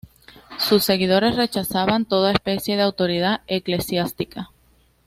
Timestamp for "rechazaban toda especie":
1.35-2.75